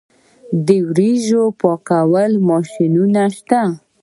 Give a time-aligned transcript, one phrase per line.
[0.65, 3.61] د وریجو پاکولو ماشینونه شته